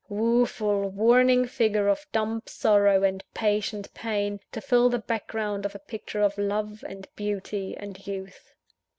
Woeful, 0.09 0.89
warning 0.89 1.45
figure 1.45 1.87
of 1.87 2.07
dumb 2.11 2.41
sorrow 2.47 3.03
and 3.03 3.23
patient 3.35 3.93
pain, 3.93 4.39
to 4.51 4.59
fill 4.59 4.89
the 4.89 4.97
background 4.97 5.63
of 5.63 5.75
a 5.75 5.85
picture 5.85 6.23
of 6.23 6.39
Love, 6.39 6.83
and 6.89 7.07
Beauty, 7.15 7.77
and 7.77 8.07
Youth! 8.07 8.55